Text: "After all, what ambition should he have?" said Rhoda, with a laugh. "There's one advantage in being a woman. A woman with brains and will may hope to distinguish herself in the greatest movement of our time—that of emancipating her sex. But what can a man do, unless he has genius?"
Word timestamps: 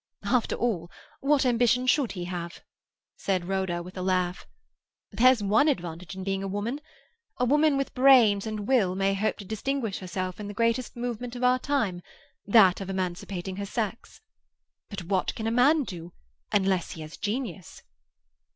"After 0.25 0.55
all, 0.55 0.89
what 1.19 1.45
ambition 1.45 1.85
should 1.85 2.13
he 2.13 2.23
have?" 2.25 2.63
said 3.17 3.45
Rhoda, 3.47 3.83
with 3.83 3.95
a 3.97 4.01
laugh. 4.01 4.47
"There's 5.11 5.43
one 5.43 5.67
advantage 5.67 6.15
in 6.15 6.23
being 6.23 6.41
a 6.41 6.47
woman. 6.47 6.81
A 7.37 7.45
woman 7.45 7.77
with 7.77 7.93
brains 7.93 8.47
and 8.47 8.67
will 8.67 8.95
may 8.95 9.13
hope 9.13 9.37
to 9.37 9.45
distinguish 9.45 9.99
herself 9.99 10.39
in 10.39 10.47
the 10.47 10.55
greatest 10.55 10.95
movement 10.95 11.35
of 11.35 11.43
our 11.43 11.59
time—that 11.59 12.81
of 12.81 12.89
emancipating 12.89 13.57
her 13.57 13.65
sex. 13.67 14.19
But 14.89 15.03
what 15.03 15.35
can 15.35 15.45
a 15.45 15.51
man 15.51 15.83
do, 15.83 16.13
unless 16.51 16.93
he 16.93 17.01
has 17.01 17.15
genius?" 17.15 17.83